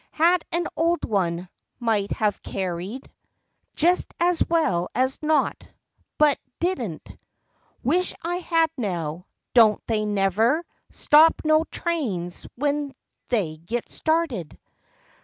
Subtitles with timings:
[0.13, 1.47] Had an old one,
[1.79, 3.75] might have carried 54 FACTS AND FANCIES.
[3.75, 5.67] Jest as well as not,
[6.17, 7.19] but did n't—
[7.83, 9.27] Wisht I had, now.
[9.53, 12.95] Don't they never Stop no trains when
[13.27, 14.57] they git started?